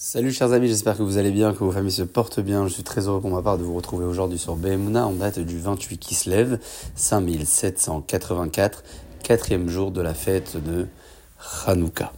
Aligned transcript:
Salut 0.00 0.30
chers 0.30 0.52
amis, 0.52 0.68
j'espère 0.68 0.96
que 0.96 1.02
vous 1.02 1.18
allez 1.18 1.32
bien, 1.32 1.52
que 1.52 1.58
vos 1.58 1.72
familles 1.72 1.90
se 1.90 2.04
portent 2.04 2.38
bien. 2.38 2.68
Je 2.68 2.72
suis 2.72 2.84
très 2.84 3.08
heureux 3.08 3.20
pour 3.20 3.30
ma 3.30 3.42
part 3.42 3.58
de 3.58 3.64
vous 3.64 3.74
retrouver 3.74 4.04
aujourd'hui 4.04 4.38
sur 4.38 4.54
Behemuna 4.54 5.04
en 5.04 5.12
date 5.12 5.40
du 5.40 5.58
28 5.58 5.98
Kislev 5.98 6.60
5784, 6.94 8.84
quatrième 9.24 9.68
jour 9.68 9.90
de 9.90 10.00
la 10.00 10.14
fête 10.14 10.56
de 10.64 10.86
Hanouka. 11.66 12.12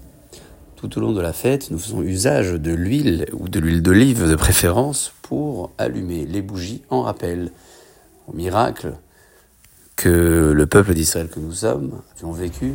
Tout 0.77 0.98
au 0.98 1.01
long 1.01 1.12
de 1.12 1.22
la 1.22 1.32
fête, 1.32 1.71
nous 1.71 1.79
faisons 1.79 2.03
usage 2.03 2.53
de 2.53 2.71
l'huile 2.71 3.24
ou 3.33 3.49
de 3.49 3.58
l'huile 3.58 3.81
d'olive 3.81 4.28
de 4.28 4.35
préférence 4.35 5.15
pour 5.22 5.71
allumer 5.78 6.26
les 6.26 6.42
bougies 6.42 6.83
en 6.90 7.01
rappel 7.01 7.51
au 8.28 8.35
miracle 8.35 8.92
que 9.97 10.53
le 10.54 10.67
peuple 10.67 10.92
d'Israël 10.92 11.31
que 11.31 11.40
nous 11.40 11.53
sommes 11.53 12.03
avions 12.15 12.33
vécu 12.33 12.74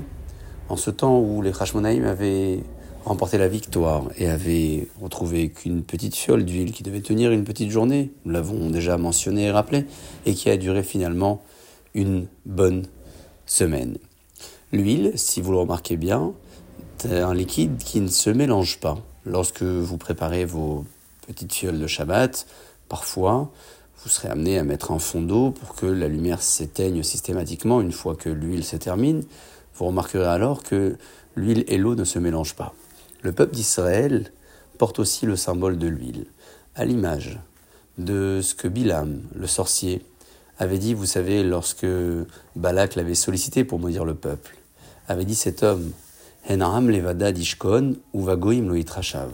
en 0.67 0.77
ce 0.77 0.89
temps 0.89 1.19
où 1.19 1.43
les 1.43 1.51
Hashmonaïm 1.51 2.05
avaient 2.05 2.63
remporté 3.05 3.37
la 3.37 3.47
victoire 3.47 4.05
et 4.17 4.27
avaient 4.27 4.87
retrouvé 4.99 5.49
qu'une 5.49 5.83
petite 5.83 6.15
fiole 6.15 6.43
d'huile 6.43 6.71
qui 6.71 6.83
devait 6.83 7.01
tenir 7.01 7.31
une 7.31 7.43
petite 7.43 7.69
journée, 7.69 8.11
nous 8.25 8.31
l'avons 8.31 8.69
déjà 8.69 8.97
mentionné 8.97 9.43
et 9.43 9.51
rappelé, 9.51 9.85
et 10.25 10.33
qui 10.33 10.49
a 10.49 10.57
duré 10.57 10.83
finalement 10.83 11.43
une 11.93 12.27
bonne 12.45 12.87
semaine. 13.45 13.97
L'huile, 14.71 15.13
si 15.15 15.41
vous 15.41 15.51
le 15.51 15.59
remarquez 15.59 15.97
bien, 15.97 16.33
c'est 16.97 17.21
un 17.21 17.33
liquide 17.33 17.77
qui 17.77 18.01
ne 18.01 18.07
se 18.07 18.31
mélange 18.31 18.79
pas. 18.79 18.97
Lorsque 19.25 19.63
vous 19.63 19.97
préparez 19.97 20.45
vos 20.45 20.85
petites 21.27 21.53
fioles 21.53 21.79
de 21.79 21.87
Shabbat, 21.87 22.47
parfois, 22.89 23.51
vous 24.03 24.09
serez 24.09 24.29
amené 24.29 24.57
à 24.57 24.63
mettre 24.63 24.91
un 24.91 24.99
fond 24.99 25.21
d'eau 25.21 25.51
pour 25.51 25.75
que 25.75 25.85
la 25.85 26.07
lumière 26.07 26.41
s'éteigne 26.41 27.03
systématiquement 27.03 27.81
une 27.81 27.91
fois 27.91 28.15
que 28.15 28.29
l'huile 28.29 28.63
se 28.63 28.75
termine. 28.75 29.23
Vous 29.75 29.85
remarquerez 29.85 30.25
alors 30.25 30.63
que 30.63 30.97
l'huile 31.35 31.63
et 31.67 31.77
l'eau 31.77 31.95
ne 31.95 32.03
se 32.03 32.19
mélangent 32.19 32.55
pas. 32.55 32.73
Le 33.25 33.31
peuple 33.31 33.55
d'Israël 33.55 34.31
porte 34.77 34.99
aussi 34.99 35.25
le 35.25 35.35
symbole 35.35 35.79
de 35.79 35.87
l'huile, 35.87 36.27
à 36.75 36.85
l'image 36.85 37.39
de 37.97 38.39
ce 38.43 38.53
que 38.53 38.67
Bilam, 38.67 39.23
le 39.33 39.47
sorcier, 39.47 40.05
avait 40.59 40.77
dit, 40.77 40.93
vous 40.93 41.07
savez, 41.07 41.43
lorsque 41.43 41.87
Balak 42.55 42.93
l'avait 42.93 43.15
sollicité 43.15 43.63
pour 43.63 43.79
maudire 43.79 44.05
le 44.05 44.13
peuple, 44.13 44.55
avait 45.07 45.25
dit 45.25 45.33
cet 45.33 45.63
homme, 45.63 45.91
Henaham 46.47 46.87
levada 46.87 47.31
dishkon 47.31 47.95
uvagoim 48.13 48.67
loitrachav. 48.67 49.31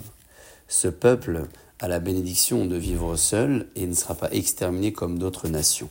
Ce 0.70 0.88
peuple 0.88 1.50
à 1.82 1.90
la 1.90 2.00
bénédiction 2.00 2.66
de 2.66 2.78
vivre 2.78 3.18
seul 3.18 3.68
et 3.76 3.86
ne 3.88 3.94
sera 3.94 4.16
pas 4.16 4.32
exterminé 4.32 4.94
comme 4.94 5.20
d'autres 5.20 5.50
nations. 5.50 5.90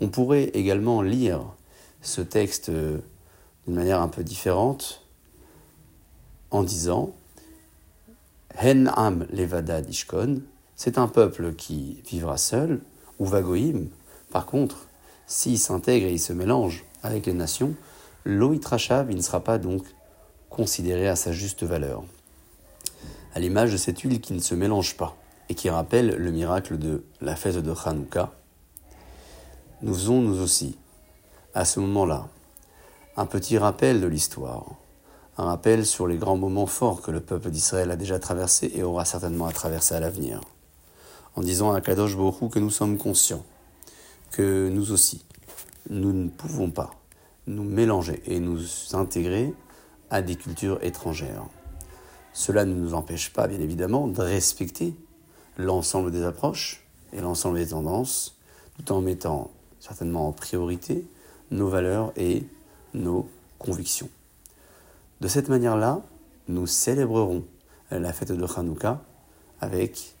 On 0.00 0.08
pourrait 0.08 0.44
également 0.54 1.02
lire 1.02 1.42
ce 2.00 2.22
texte 2.22 2.70
euh, 2.70 3.00
d'une 3.66 3.76
manière 3.76 4.00
un 4.00 4.08
peu 4.08 4.24
différente 4.24 5.02
en 6.50 6.62
disant 6.62 7.14
Hen 8.64 8.90
Am 8.96 9.26
Levada 9.30 9.82
Dishkon, 9.82 10.40
c'est 10.74 10.96
un 10.96 11.06
peuple 11.06 11.52
qui 11.52 12.00
vivra 12.06 12.38
seul, 12.38 12.80
ou 13.18 13.26
Vagoïm, 13.26 13.90
par 14.30 14.46
contre, 14.46 14.86
s'il 15.26 15.58
s'intègre 15.58 16.06
et 16.06 16.12
il 16.12 16.18
se 16.18 16.32
mélange 16.32 16.86
avec 17.02 17.26
les 17.26 17.34
nations, 17.34 17.74
l'Oitrachav, 18.24 19.10
il 19.10 19.18
ne 19.18 19.20
sera 19.20 19.44
pas 19.44 19.58
donc 19.58 19.84
considéré 20.48 21.08
à 21.08 21.14
sa 21.14 21.30
juste 21.30 21.62
valeur. 21.62 22.04
À 23.34 23.38
l'image 23.38 23.70
de 23.70 23.76
cette 23.76 24.00
huile 24.00 24.22
qui 24.22 24.32
ne 24.32 24.40
se 24.40 24.54
mélange 24.54 24.96
pas 24.96 25.14
et 25.50 25.54
qui 25.54 25.68
rappelle 25.68 26.16
le 26.16 26.30
miracle 26.30 26.78
de 26.78 27.04
la 27.20 27.36
fête 27.36 27.58
de 27.58 27.74
Hanouka, 27.84 28.32
nous 29.82 29.92
faisons 29.92 30.22
nous 30.22 30.40
aussi, 30.40 30.78
à 31.52 31.66
ce 31.66 31.80
moment-là, 31.80 32.28
un 33.18 33.26
petit 33.26 33.58
rappel 33.58 34.00
de 34.00 34.06
l'histoire, 34.06 34.74
un 35.36 35.44
rappel 35.44 35.84
sur 35.84 36.06
les 36.06 36.16
grands 36.16 36.36
moments 36.36 36.66
forts 36.66 37.02
que 37.02 37.10
le 37.10 37.20
peuple 37.20 37.50
d'Israël 37.50 37.90
a 37.90 37.96
déjà 37.96 38.18
traversés 38.18 38.70
et 38.74 38.82
aura 38.82 39.04
certainement 39.04 39.46
à 39.46 39.52
traverser 39.52 39.94
à 39.94 40.00
l'avenir, 40.00 40.40
en 41.34 41.42
disant 41.42 41.72
à 41.72 41.80
Kadosh 41.80 42.16
Borou 42.16 42.48
que 42.48 42.58
nous 42.58 42.70
sommes 42.70 42.98
conscients 42.98 43.44
que 44.30 44.68
nous 44.68 44.90
aussi, 44.90 45.24
nous 45.88 46.12
ne 46.12 46.28
pouvons 46.28 46.70
pas 46.70 46.90
nous 47.46 47.62
mélanger 47.62 48.20
et 48.26 48.40
nous 48.40 48.60
intégrer 48.92 49.54
à 50.10 50.22
des 50.22 50.34
cultures 50.34 50.82
étrangères. 50.82 51.44
Cela 52.32 52.64
ne 52.64 52.74
nous 52.74 52.94
empêche 52.94 53.32
pas, 53.32 53.46
bien 53.46 53.60
évidemment, 53.60 54.08
de 54.08 54.20
respecter 54.20 54.94
l'ensemble 55.56 56.10
des 56.10 56.24
approches 56.24 56.84
et 57.12 57.20
l'ensemble 57.20 57.58
des 57.58 57.68
tendances, 57.68 58.36
tout 58.76 58.92
en 58.92 59.00
mettant 59.00 59.52
certainement 59.78 60.26
en 60.26 60.32
priorité 60.32 61.06
nos 61.52 61.68
valeurs 61.68 62.12
et 62.16 62.44
nos 62.92 63.28
convictions. 63.58 64.08
De 65.24 65.28
cette 65.28 65.48
manière-là, 65.48 66.02
nous 66.48 66.66
célébrerons 66.66 67.44
la 67.90 68.12
fête 68.12 68.30
de 68.30 68.46
Hanouka 68.58 69.00
avec 69.58 70.16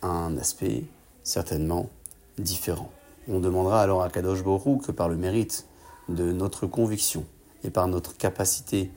un 0.00 0.38
aspect 0.38 0.84
certainement 1.22 1.90
différent. 2.38 2.90
On 3.28 3.40
demandera 3.40 3.82
alors 3.82 4.02
à 4.02 4.08
Kadosh 4.08 4.42
Borou 4.42 4.78
que 4.78 4.90
par 4.90 5.10
le 5.10 5.16
mérite 5.16 5.66
de 6.08 6.32
notre 6.32 6.66
conviction 6.66 7.26
et 7.62 7.68
par 7.68 7.88
notre 7.88 8.16
capacité 8.16 8.90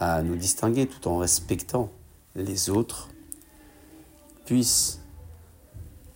à 0.00 0.24
nous 0.24 0.34
distinguer 0.34 0.88
tout 0.88 1.06
en 1.06 1.18
respectant 1.18 1.88
les 2.34 2.68
autres, 2.68 3.10
puisse 4.44 4.98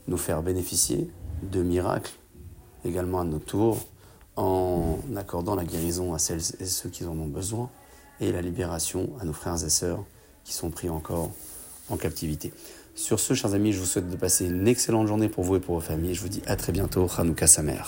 nous 0.08 0.18
faire 0.18 0.42
bénéficier 0.42 1.08
de 1.44 1.62
miracles 1.62 2.14
également 2.84 3.20
à 3.20 3.24
notre 3.24 3.44
tour 3.44 3.78
en 4.34 4.98
accordant 5.16 5.54
la 5.54 5.64
guérison 5.64 6.12
à 6.12 6.18
celles 6.18 6.42
et 6.58 6.66
ceux 6.66 6.88
qui 6.88 7.04
en 7.04 7.16
ont 7.16 7.28
besoin 7.28 7.70
et 8.20 8.32
la 8.32 8.42
libération 8.42 9.10
à 9.20 9.24
nos 9.24 9.32
frères 9.32 9.62
et 9.64 9.70
sœurs 9.70 10.04
qui 10.44 10.52
sont 10.52 10.70
pris 10.70 10.88
encore 10.88 11.30
en 11.90 11.96
captivité. 11.96 12.52
Sur 12.94 13.20
ce, 13.20 13.34
chers 13.34 13.54
amis, 13.54 13.72
je 13.72 13.78
vous 13.78 13.86
souhaite 13.86 14.10
de 14.10 14.16
passer 14.16 14.46
une 14.46 14.66
excellente 14.66 15.06
journée 15.06 15.28
pour 15.28 15.44
vous 15.44 15.56
et 15.56 15.60
pour 15.60 15.76
vos 15.76 15.80
familles. 15.80 16.14
Je 16.14 16.20
vous 16.20 16.28
dis 16.28 16.42
à 16.46 16.56
très 16.56 16.72
bientôt. 16.72 17.06
Hanouka 17.16 17.46
Samer. 17.46 17.82